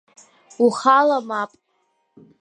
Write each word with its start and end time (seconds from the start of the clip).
Ухала 0.65 1.17
мап! 1.27 1.51